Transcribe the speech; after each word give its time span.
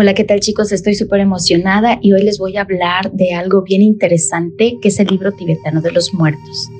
Hola, 0.00 0.14
¿qué 0.14 0.24
tal 0.24 0.40
chicos? 0.40 0.72
Estoy 0.72 0.94
súper 0.94 1.20
emocionada 1.20 1.98
y 2.00 2.14
hoy 2.14 2.22
les 2.22 2.38
voy 2.38 2.56
a 2.56 2.62
hablar 2.62 3.12
de 3.12 3.34
algo 3.34 3.60
bien 3.60 3.82
interesante 3.82 4.78
que 4.80 4.88
es 4.88 4.98
el 4.98 5.08
libro 5.08 5.30
tibetano 5.32 5.82
de 5.82 5.92
los 5.92 6.14
muertos. 6.14 6.70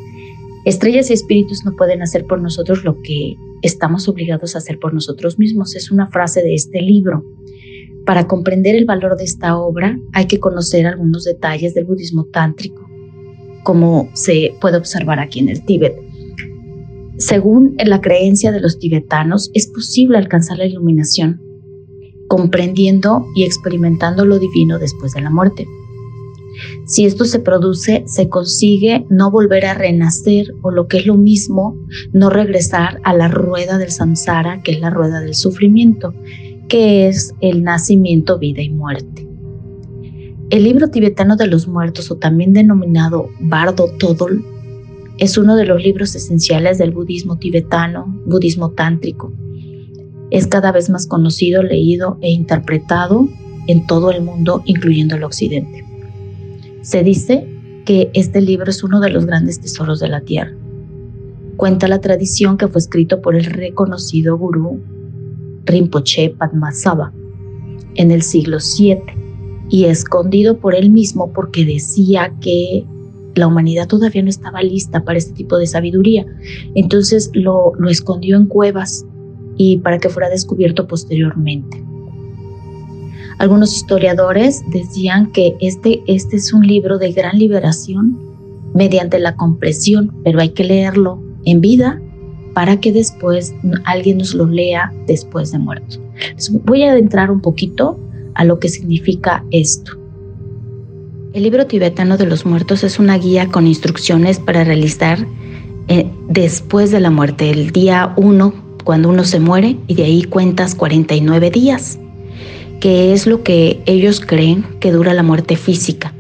Estrellas 0.65 1.11
y 1.11 1.13
espíritus 1.13 1.63
no 1.67 1.77
pueden 1.77 2.01
hacer 2.01 2.25
por 2.25 2.41
nosotros 2.41 2.83
lo 2.83 2.97
que 3.03 3.37
estamos 3.61 4.09
obligados 4.09 4.55
a 4.55 4.59
hacer 4.61 4.79
por 4.79 4.95
nosotros 4.95 5.39
mismos. 5.39 5.77
Es 5.77 5.91
una 5.91 6.11
frase 6.11 6.43
de 6.43 6.55
este 6.55 6.81
libro. 6.81 7.23
Para 8.07 8.27
comprender 8.27 8.75
el 8.75 8.87
valor 8.87 9.19
de 9.19 9.25
esta 9.25 9.55
obra 9.59 10.01
hay 10.15 10.25
que 10.25 10.41
conocer 10.41 10.87
algunos 10.87 11.25
detalles 11.25 11.75
del 11.75 11.85
budismo 11.85 12.25
tántrico, 12.25 12.89
como 13.65 14.09
se 14.15 14.55
puede 14.63 14.79
observar 14.79 15.21
aquí 15.21 15.41
en 15.41 15.51
el 15.51 15.63
Tíbet. 15.67 15.93
Según 17.19 17.77
la 17.85 18.01
creencia 18.01 18.51
de 18.51 18.61
los 18.61 18.79
tibetanos, 18.79 19.51
es 19.53 19.67
posible 19.67 20.17
alcanzar 20.17 20.57
la 20.57 20.65
iluminación 20.65 21.50
comprendiendo 22.31 23.27
y 23.35 23.43
experimentando 23.43 24.25
lo 24.25 24.39
divino 24.39 24.79
después 24.79 25.15
de 25.15 25.21
la 25.21 25.31
muerte. 25.31 25.67
Si 26.85 27.05
esto 27.05 27.25
se 27.25 27.41
produce, 27.41 28.05
se 28.07 28.29
consigue 28.29 29.05
no 29.11 29.33
volver 29.33 29.67
a 29.67 29.75
renacer 29.75 30.55
o 30.63 30.71
lo 30.71 30.87
que 30.87 30.99
es 30.99 31.07
lo 31.07 31.17
mismo, 31.17 31.77
no 32.13 32.31
regresar 32.31 33.01
a 33.03 33.15
la 33.15 33.27
rueda 33.27 33.79
del 33.79 33.91
samsara, 33.91 34.63
que 34.63 34.71
es 34.71 34.81
la 34.81 34.91
rueda 34.91 35.21
del 35.21 35.35
sufrimiento, 35.35 36.15
que 36.69 37.09
es 37.09 37.35
el 37.41 37.65
nacimiento, 37.65 38.39
vida 38.39 38.63
y 38.63 38.71
muerte. 38.71 39.27
El 40.51 40.63
libro 40.63 40.87
tibetano 40.87 41.35
de 41.35 41.49
los 41.49 41.67
muertos, 41.67 42.13
o 42.13 42.17
también 42.17 42.53
denominado 42.53 43.29
Bardo 43.41 43.87
Todol, 43.99 44.45
es 45.19 45.37
uno 45.37 45.57
de 45.57 45.65
los 45.65 45.83
libros 45.83 46.15
esenciales 46.15 46.79
del 46.79 46.93
budismo 46.93 47.39
tibetano, 47.39 48.07
budismo 48.25 48.71
tántrico 48.71 49.33
es 50.31 50.47
cada 50.47 50.73
vez 50.73 50.91
más 50.91 51.07
conocido, 51.07 51.63
leído 51.63 52.19
e 52.21 52.31
interpretado 52.31 53.29
en 53.67 53.87
todo 53.87 54.11
el 54.11 54.23
mundo, 54.23 54.63
incluyendo 54.65 55.17
el 55.17 55.25
occidente. 55.25 55.85
Se 56.83 57.03
dice 57.03 57.47
que 57.85 58.11
este 58.15 58.41
libro 58.41 58.71
es 58.71 58.83
uno 58.83 59.01
de 59.01 59.11
los 59.11 59.27
grandes 59.27 59.61
tesoros 59.61 60.01
de 60.01 60.09
la 60.09 60.21
tierra. 60.21 60.55
Cuenta 61.57 61.89
la 61.89 62.01
tradición 62.01 62.57
que 62.57 62.69
fue 62.69 62.81
escrito 62.81 63.21
por 63.21 63.37
el 63.37 63.45
reconocido 63.45 64.39
gurú 64.39 64.81
Rinpoche 65.67 66.31
Padmasaba 66.31 67.13
en 67.97 68.11
el 68.11 68.23
siglo 68.23 68.59
VII 68.59 68.99
y 69.69 69.85
escondido 69.85 70.59
por 70.59 70.75
él 70.75 70.91
mismo 70.91 71.33
porque 71.33 71.65
decía 71.65 72.33
que 72.41 72.85
la 73.35 73.47
humanidad 73.47 73.87
todavía 73.87 74.23
no 74.23 74.29
estaba 74.29 74.63
lista 74.63 75.05
para 75.05 75.19
este 75.19 75.33
tipo 75.33 75.59
de 75.59 75.67
sabiduría. 75.67 76.27
Entonces 76.75 77.31
lo, 77.35 77.73
lo 77.79 77.89
escondió 77.89 78.37
en 78.37 78.47
cuevas 78.47 79.05
y 79.63 79.77
para 79.77 79.99
que 79.99 80.09
fuera 80.09 80.31
descubierto 80.31 80.87
posteriormente. 80.87 81.85
Algunos 83.37 83.77
historiadores 83.77 84.63
decían 84.71 85.31
que 85.33 85.55
este, 85.61 86.03
este 86.07 86.37
es 86.37 86.55
un 86.55 86.67
libro 86.67 86.97
de 86.97 87.13
gran 87.13 87.39
liberación 87.39 88.19
mediante 88.73 89.19
la 89.19 89.37
compresión, 89.37 90.15
pero 90.25 90.41
hay 90.41 90.49
que 90.51 90.65
leerlo 90.65 91.23
en 91.45 91.61
vida 91.61 92.01
para 92.55 92.81
que 92.81 92.91
después 92.91 93.55
alguien 93.85 94.17
nos 94.17 94.33
lo 94.33 94.47
lea 94.47 94.95
después 95.07 95.53
de 95.53 95.59
muerto. 95.59 95.99
voy 96.65 96.85
a 96.85 96.93
adentrar 96.93 97.31
un 97.31 97.43
poquito 97.43 98.01
a 98.37 98.47
lo 98.47 98.61
que 98.61 98.71
significa 98.71 99.45
esto. 99.51 99.93
El 101.35 101.43
libro 101.43 101.67
tibetano 101.67 102.17
de 102.17 102.25
los 102.25 102.47
muertos 102.47 102.83
es 102.83 102.99
una 102.99 103.19
guía 103.19 103.49
con 103.49 103.67
instrucciones 103.67 104.39
para 104.39 104.65
realizar 104.65 105.27
eh, 105.89 106.11
después 106.31 106.91
de 106.91 107.01
la 107.01 107.11
muerte, 107.11 107.51
el 107.51 107.73
día 107.73 108.15
1 108.17 108.70
cuando 108.85 109.09
uno 109.09 109.25
se 109.25 109.41
muere 109.41 109.77
y 109.87 109.95
de 109.95 110.05
ahí 110.05 110.25
cuentas 110.25 110.75
49 110.75 111.51
días, 111.51 111.99
que 112.81 113.13
es 113.13 113.27
lo 113.27 113.43
que 113.43 113.81
ellos 113.87 114.21
creen 114.21 114.65
que 114.81 114.93
dura 114.93 115.15
la 115.15 115.23
muerte 115.23 115.57
física, 115.57 116.15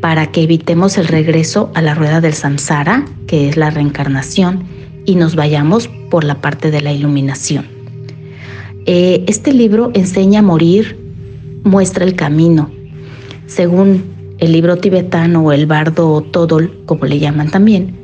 para 0.00 0.26
que 0.32 0.42
evitemos 0.42 0.98
el 0.98 1.06
regreso 1.06 1.70
a 1.74 1.82
la 1.82 1.94
rueda 1.94 2.20
del 2.20 2.34
samsara, 2.34 3.04
que 3.26 3.48
es 3.48 3.56
la 3.56 3.70
reencarnación, 3.70 4.64
y 5.04 5.16
nos 5.16 5.36
vayamos 5.36 5.88
por 6.10 6.24
la 6.24 6.40
parte 6.40 6.70
de 6.70 6.80
la 6.80 6.92
iluminación. 6.92 7.66
Eh, 8.86 9.24
este 9.26 9.52
libro 9.52 9.90
enseña 9.94 10.40
a 10.40 10.42
morir, 10.42 10.98
muestra 11.62 12.04
el 12.04 12.14
camino. 12.14 12.70
Según 13.46 14.04
el 14.38 14.52
libro 14.52 14.76
tibetano 14.76 15.42
o 15.42 15.52
el 15.52 15.66
bardo 15.66 16.20
todol, 16.22 16.82
como 16.86 17.06
le 17.06 17.18
llaman 17.18 17.50
también, 17.50 17.94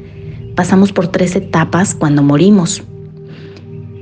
pasamos 0.55 0.93
por 0.93 1.09
tres 1.09 1.37
etapas 1.37 1.95
cuando 1.95 2.23
morimos. 2.23 2.83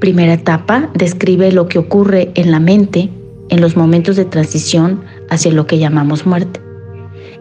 Primera 0.00 0.34
etapa 0.34 0.91
describe 0.94 1.50
lo 1.50 1.66
que 1.66 1.78
ocurre 1.78 2.31
en 2.34 2.53
la 2.53 2.60
mente 2.60 3.10
en 3.48 3.60
los 3.60 3.76
momentos 3.76 4.14
de 4.14 4.25
transición 4.25 5.03
hacia 5.28 5.50
lo 5.50 5.66
que 5.66 5.78
llamamos 5.78 6.25
muerte. 6.25 6.60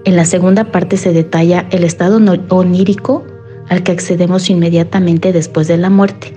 En 0.05 0.15
la 0.15 0.25
segunda 0.25 0.71
parte 0.71 0.97
se 0.97 1.13
detalla 1.13 1.67
el 1.69 1.83
estado 1.83 2.19
onírico 2.49 3.25
al 3.69 3.83
que 3.83 3.91
accedemos 3.91 4.49
inmediatamente 4.49 5.33
después 5.33 5.67
de 5.67 5.77
la 5.77 5.89
muerte. 5.91 6.33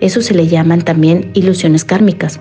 Eso 0.00 0.20
se 0.20 0.34
le 0.34 0.46
llaman 0.46 0.82
también 0.82 1.30
ilusiones 1.34 1.84
kármicas. 1.84 2.38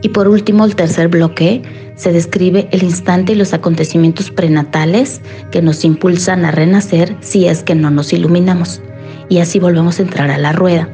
Y 0.00 0.10
por 0.10 0.28
último, 0.28 0.64
el 0.64 0.76
tercer 0.76 1.08
bloque 1.08 1.62
se 1.96 2.12
describe 2.12 2.68
el 2.70 2.84
instante 2.84 3.32
y 3.32 3.36
los 3.36 3.52
acontecimientos 3.52 4.30
prenatales 4.30 5.20
que 5.50 5.60
nos 5.60 5.84
impulsan 5.84 6.44
a 6.44 6.52
renacer 6.52 7.16
si 7.20 7.48
es 7.48 7.62
que 7.62 7.74
no 7.74 7.90
nos 7.90 8.12
iluminamos. 8.12 8.80
Y 9.28 9.38
así 9.38 9.58
volvemos 9.58 9.98
a 9.98 10.02
entrar 10.02 10.30
a 10.30 10.38
la 10.38 10.52
rueda. 10.52 10.88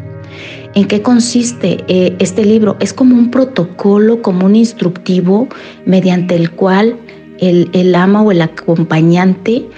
¿En 0.75 0.87
qué 0.89 1.03
consiste 1.03 1.85
eh, 1.87 2.17
este 2.19 2.45
libro? 2.45 2.77
Es 2.81 2.93
como 2.93 3.15
un 3.15 3.31
protocolo, 3.31 4.23
como 4.23 4.47
un 4.47 4.57
instructivo 4.57 5.49
mediante 5.87 6.35
el 6.35 6.51
cual 6.51 6.97
el, 7.39 7.95
ama 7.95 8.23
o 8.23 8.33
el 8.33 8.43
acompañante 8.43 9.69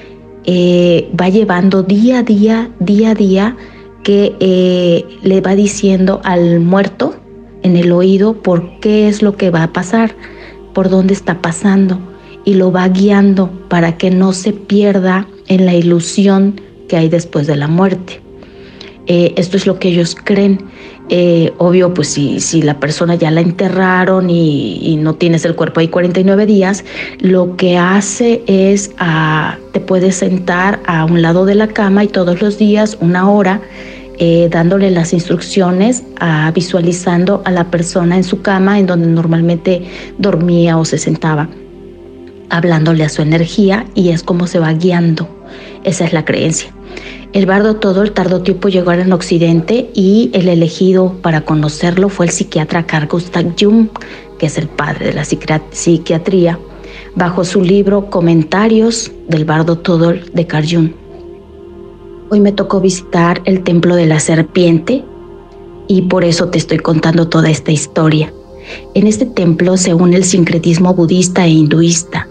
eh, 0.44 1.10
va 1.18 1.28
llevando 1.28 1.82
día 1.82 2.20
a 2.20 2.22
día, 2.22 2.70
día 2.80 3.10
a 3.10 3.14
día, 3.14 3.56
que 4.04 4.36
eh, 4.40 5.04
le 5.22 5.40
va 5.42 5.54
diciendo 5.54 6.20
al 6.24 6.60
muerto 6.60 7.14
en 7.62 7.76
el 7.76 7.92
oído 7.92 8.40
por 8.40 8.80
qué 8.80 9.08
es 9.08 9.20
lo 9.20 9.36
que 9.36 9.50
va 9.50 9.64
a 9.64 9.72
pasar, 9.74 10.14
por 10.72 10.88
dónde 10.88 11.12
está 11.12 11.42
pasando, 11.42 11.98
y 12.46 12.54
lo 12.54 12.72
va 12.72 12.88
guiando 12.88 13.50
para 13.68 13.98
que 13.98 14.10
no 14.10 14.32
se 14.32 14.52
pierda 14.52 15.26
en 15.48 15.66
la 15.66 15.74
ilusión 15.74 16.58
que 16.88 16.96
hay 16.96 17.08
después 17.10 17.46
de 17.46 17.56
la 17.56 17.66
muerte. 17.68 18.25
Eh, 19.06 19.34
esto 19.36 19.56
es 19.56 19.66
lo 19.66 19.78
que 19.78 19.88
ellos 19.88 20.16
creen. 20.22 20.64
Eh, 21.08 21.52
obvio, 21.58 21.94
pues 21.94 22.08
si, 22.08 22.40
si, 22.40 22.62
la 22.62 22.80
persona 22.80 23.14
ya 23.14 23.30
la 23.30 23.40
enterraron 23.40 24.28
y, 24.28 24.96
no 25.00 25.14
tienes 25.14 25.44
el 25.44 25.54
cuerpo 25.54 25.78
ahí 25.78 25.88
49 25.88 26.46
días, 26.46 26.84
lo 27.20 27.56
que 27.56 27.78
hace 27.78 28.42
es, 28.48 28.90
ah, 28.98 29.56
te 29.72 29.78
puedes 29.78 30.16
sentar 30.16 30.80
a 30.86 31.04
un 31.04 31.22
lado 31.22 31.44
de 31.44 31.54
la 31.54 31.68
cama 31.68 32.02
y 32.02 32.08
todos 32.08 32.42
los 32.42 32.58
días, 32.58 32.98
una 33.00 33.30
hora, 33.30 33.60
eh, 34.18 34.48
dándole 34.50 34.90
las 34.90 35.12
instrucciones, 35.12 36.02
ah, 36.18 36.50
visualizando 36.52 37.42
a 37.44 37.52
la 37.52 37.70
persona 37.70 38.16
en 38.16 38.24
su 38.24 38.42
cama, 38.42 38.80
en 38.80 38.86
donde 38.86 39.06
normalmente 39.06 39.84
dormía 40.18 40.76
o 40.76 40.84
se 40.84 40.98
sentaba, 40.98 41.48
hablándole 42.50 43.04
a 43.04 43.08
su 43.08 43.22
energía 43.22 43.86
y 43.94 44.08
es 44.08 44.24
como 44.24 44.48
se 44.48 44.58
va 44.58 44.72
guiando. 44.72 45.28
Esa 45.84 46.04
es 46.04 46.12
la 46.12 46.24
creencia. 46.24 46.75
El 47.36 47.44
bardo 47.44 47.76
todo 47.76 48.02
el 48.02 48.12
tardó 48.12 48.40
tiempo 48.40 48.70
llegar 48.70 48.98
en 48.98 49.12
Occidente 49.12 49.90
y 49.92 50.30
el 50.32 50.48
elegido 50.48 51.12
para 51.20 51.42
conocerlo 51.42 52.08
fue 52.08 52.24
el 52.24 52.32
psiquiatra 52.32 52.86
Carl 52.86 53.08
Gustav 53.08 53.52
Jung, 53.60 53.88
que 54.38 54.46
es 54.46 54.56
el 54.56 54.68
padre 54.68 55.08
de 55.08 55.12
la 55.12 55.26
psiquiatría, 55.26 56.58
bajo 57.14 57.44
su 57.44 57.60
libro 57.60 58.08
Comentarios 58.08 59.12
del 59.28 59.44
bardo 59.44 59.76
Todol 59.76 60.24
de 60.32 60.46
Carl 60.46 60.66
Jung. 60.66 60.92
Hoy 62.30 62.40
me 62.40 62.52
tocó 62.52 62.80
visitar 62.80 63.42
el 63.44 63.62
templo 63.64 63.96
de 63.96 64.06
la 64.06 64.18
serpiente 64.18 65.04
y 65.88 66.00
por 66.00 66.24
eso 66.24 66.48
te 66.48 66.56
estoy 66.56 66.78
contando 66.78 67.28
toda 67.28 67.50
esta 67.50 67.70
historia. 67.70 68.32
En 68.94 69.06
este 69.06 69.26
templo 69.26 69.76
se 69.76 69.92
une 69.92 70.16
el 70.16 70.24
sincretismo 70.24 70.94
budista 70.94 71.44
e 71.44 71.50
hinduista 71.50 72.28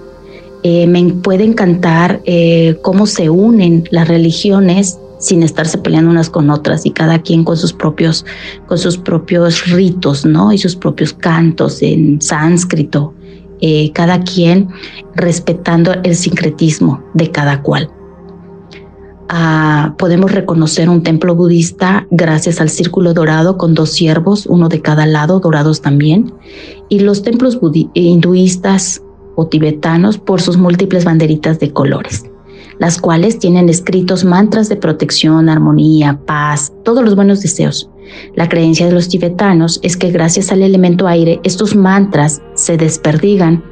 eh, 0.68 0.88
me 0.88 1.14
puede 1.14 1.44
encantar 1.44 2.22
eh, 2.26 2.80
cómo 2.82 3.06
se 3.06 3.30
unen 3.30 3.84
las 3.92 4.08
religiones 4.08 4.98
sin 5.20 5.44
estarse 5.44 5.78
peleando 5.78 6.10
unas 6.10 6.32
con 6.32 6.50
otras 6.50 6.88
y 6.88 6.90
cada 6.90 7.22
quien 7.22 7.44
con 7.44 7.56
sus 7.56 7.72
propios, 7.72 8.26
con 8.66 8.80
sus 8.80 8.98
propios 8.98 9.70
ritos, 9.70 10.26
¿no? 10.26 10.52
Y 10.52 10.58
sus 10.58 10.76
propios 10.76 11.14
cantos 11.14 11.84
en 11.84 12.20
sánscrito, 12.20 13.14
eh, 13.62 13.92
cada 13.92 14.24
quien 14.24 14.70
respetando 15.14 15.94
el 16.02 16.16
sincretismo 16.16 17.04
de 17.14 17.30
cada 17.30 17.62
cual. 17.62 17.92
Ah, 19.30 19.94
podemos 20.00 20.32
reconocer 20.32 20.90
un 20.90 21.04
templo 21.04 21.36
budista 21.36 22.08
gracias 22.10 22.60
al 22.60 22.72
círculo 22.72 23.14
dorado 23.14 23.60
con 23.60 23.76
dos 23.76 23.92
ciervos, 23.92 24.48
uno 24.48 24.68
de 24.68 24.82
cada 24.82 25.06
lado, 25.06 25.40
dorados 25.40 25.84
también, 25.84 26.34
y 26.90 27.02
los 27.02 27.22
templos 27.22 27.60
hinduistas 27.94 29.04
o 29.36 29.48
tibetanos 29.48 30.18
por 30.18 30.42
sus 30.42 30.58
múltiples 30.58 31.06
banderitas 31.06 31.60
de 31.60 31.72
colores, 31.72 32.26
las 32.80 33.00
cuales 33.00 33.40
tienen 33.40 33.70
escritos 33.70 34.26
mantras 34.26 34.70
de 34.70 34.76
protección, 34.76 35.50
armonía, 35.50 36.20
paz, 36.26 36.74
todos 36.84 37.04
los 37.04 37.16
buenos 37.16 37.42
deseos. 37.42 37.90
La 38.36 38.48
creencia 38.48 38.86
de 38.86 38.92
los 38.92 39.10
tibetanos 39.10 39.80
es 39.84 39.98
que 39.98 40.12
gracias 40.12 40.52
al 40.52 40.62
elemento 40.62 41.08
aire 41.08 41.40
estos 41.44 41.76
mantras 41.76 42.42
se 42.54 42.78
desperdigan 42.78 43.64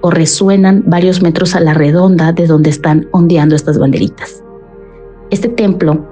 o 0.00 0.10
resuenan 0.10 0.84
varios 0.86 1.22
metros 1.22 1.54
a 1.54 1.60
la 1.60 1.74
redonda 1.74 2.32
de 2.32 2.46
donde 2.46 2.70
están 2.70 3.08
ondeando 3.12 3.54
estas 3.54 3.78
banderitas. 3.78 4.42
Este 5.30 5.48
templo 5.48 6.06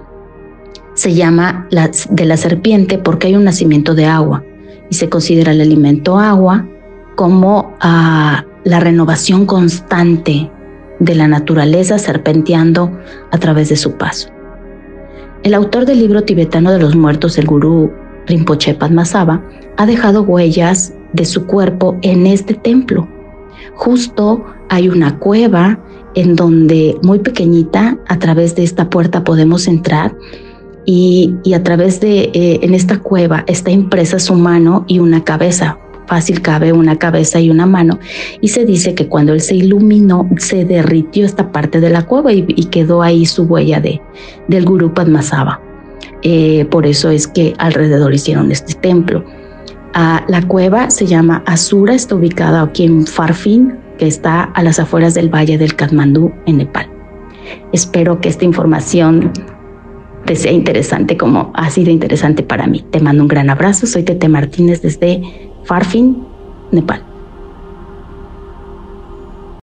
se 0.94 1.14
llama 1.14 1.68
de 2.10 2.24
la 2.24 2.36
serpiente 2.36 2.98
porque 2.98 3.28
hay 3.28 3.36
un 3.36 3.44
nacimiento 3.44 3.94
de 3.94 4.06
agua 4.06 4.44
y 4.90 4.94
se 4.94 5.08
considera 5.08 5.52
el 5.52 5.60
alimento 5.60 6.18
agua 6.18 6.66
como 7.16 7.76
ah, 7.80 8.44
la 8.64 8.80
renovación 8.80 9.46
constante 9.46 10.50
de 10.98 11.14
la 11.14 11.26
naturaleza 11.26 11.98
serpenteando 11.98 12.90
a 13.30 13.38
través 13.38 13.70
de 13.70 13.76
su 13.76 13.92
paso. 13.92 14.28
El 15.42 15.54
autor 15.54 15.86
del 15.86 15.98
libro 15.98 16.22
tibetano 16.22 16.70
de 16.70 16.78
los 16.78 16.94
muertos, 16.94 17.38
el 17.38 17.46
gurú 17.46 17.90
Rinpoche 18.26 18.74
Padmasaba, 18.74 19.42
ha 19.78 19.86
dejado 19.86 20.22
huellas 20.22 20.92
de 21.14 21.24
su 21.24 21.46
cuerpo 21.46 21.96
en 22.02 22.26
este 22.26 22.54
templo. 22.54 23.08
Justo 23.74 24.44
hay 24.68 24.88
una 24.88 25.18
cueva 25.18 25.78
en 26.14 26.36
donde 26.36 26.98
muy 27.02 27.20
pequeñita, 27.20 27.96
a 28.08 28.18
través 28.18 28.54
de 28.54 28.64
esta 28.64 28.90
puerta 28.90 29.24
podemos 29.24 29.66
entrar 29.66 30.14
y, 30.84 31.34
a 31.54 31.62
través 31.62 32.00
de, 32.00 32.30
eh, 32.34 32.58
en 32.62 32.74
esta 32.74 32.98
cueva 32.98 33.44
está 33.46 33.70
impresa 33.70 34.18
su 34.18 34.34
mano 34.34 34.84
y 34.88 34.98
una 34.98 35.24
cabeza. 35.24 35.78
Fácil 36.10 36.42
cabe 36.42 36.72
una 36.72 36.96
cabeza 36.96 37.38
y 37.38 37.50
una 37.50 37.66
mano. 37.66 38.00
Y 38.40 38.48
se 38.48 38.64
dice 38.64 38.96
que 38.96 39.06
cuando 39.06 39.32
él 39.32 39.40
se 39.40 39.54
iluminó, 39.54 40.28
se 40.38 40.64
derritió 40.64 41.24
esta 41.24 41.52
parte 41.52 41.78
de 41.78 41.88
la 41.88 42.04
cueva 42.04 42.32
y, 42.32 42.42
quedó 42.64 43.02
ahí 43.02 43.26
su 43.26 43.44
huella 43.44 43.80
de, 43.80 44.02
del 44.48 44.64
Gurú 44.64 44.92
Padmasaba. 44.92 45.60
Eh, 46.22 46.66
por 46.68 46.84
eso 46.84 47.10
es 47.10 47.28
que 47.28 47.54
alrededor 47.58 48.12
hicieron 48.12 48.50
este 48.50 48.74
templo. 48.74 49.24
Ah, 49.94 50.24
la 50.26 50.42
cueva 50.42 50.90
se 50.90 51.06
llama 51.06 51.44
Asura, 51.46 51.94
está 51.94 52.16
ubicada 52.16 52.60
aquí 52.60 52.82
en 52.82 53.06
Farfin, 53.06 53.78
que 53.96 54.08
está 54.08 54.42
a 54.42 54.64
las 54.64 54.80
afueras 54.80 55.14
del 55.14 55.32
valle 55.32 55.58
del 55.58 55.76
Katmandú, 55.76 56.32
en 56.46 56.56
Nepal. 56.56 56.90
Espero 57.72 58.20
que 58.20 58.30
esta 58.30 58.44
información 58.44 59.30
te 60.24 60.34
sea 60.34 60.50
interesante 60.50 61.16
como 61.16 61.52
ha 61.54 61.70
sido 61.70 61.92
interesante 61.92 62.42
para 62.42 62.66
mí. 62.66 62.84
Te 62.90 62.98
mando 62.98 63.22
un 63.22 63.28
gran 63.28 63.48
abrazo. 63.48 63.86
Soy 63.86 64.02
Tete 64.02 64.28
Martínez 64.28 64.82
desde 64.82 65.49
Farfin, 65.70 66.26
Nepal. 66.72 67.09